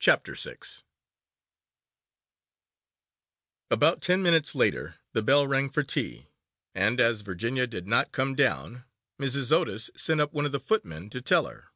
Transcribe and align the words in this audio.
CHAPTER 0.00 0.34
VI 0.34 0.56
ABOUT 3.70 4.02
ten 4.02 4.22
minutes 4.22 4.54
later, 4.54 4.96
the 5.14 5.22
bell 5.22 5.46
rang 5.46 5.70
for 5.70 5.82
tea, 5.82 6.28
and, 6.74 7.00
as 7.00 7.22
Virginia 7.22 7.66
did 7.66 7.86
not 7.86 8.12
come 8.12 8.34
down, 8.34 8.84
Mrs. 9.18 9.50
Otis 9.50 9.88
sent 9.96 10.20
up 10.20 10.34
one 10.34 10.44
of 10.44 10.52
the 10.52 10.60
footmen 10.60 11.08
to 11.08 11.22
tell 11.22 11.46
her. 11.46 11.70